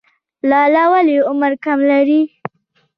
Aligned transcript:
لاله 0.49 0.83
ولې 0.93 1.17
عمر 1.29 1.53
کم 1.63 1.79
لري؟ 1.91 2.21